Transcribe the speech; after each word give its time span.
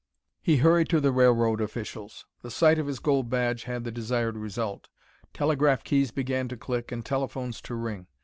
He 0.41 0.57
hurried 0.57 0.89
to 0.89 0.99
the 0.99 1.11
railroad 1.11 1.61
officials. 1.61 2.25
The 2.41 2.49
sight 2.49 2.79
of 2.79 2.87
his 2.87 2.97
gold 2.97 3.29
badge 3.29 3.65
had 3.65 3.83
the 3.83 3.91
desired 3.91 4.35
result. 4.35 4.89
Telegraph 5.31 5.83
keys 5.83 6.09
began 6.09 6.47
to 6.47 6.57
click 6.57 6.91
and 6.91 7.05
telephones 7.05 7.61
to 7.61 7.75
ring. 7.75 8.07